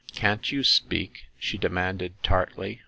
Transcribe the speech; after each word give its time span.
Can't 0.15 0.51
you 0.51 0.63
speak?" 0.63 1.25
she 1.37 1.59
demanded, 1.59 2.13
tartly. 2.23 2.79